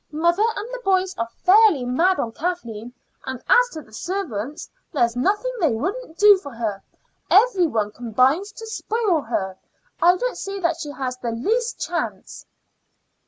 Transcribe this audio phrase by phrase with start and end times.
[0.11, 2.91] Mother and the boys are fairly mad on Kathleen;
[3.23, 6.81] and as to the servants, there's nothing they wouldn't do for her.
[7.29, 9.55] Every one combines to spoil her;
[10.01, 12.47] I don't see that she has the least chance."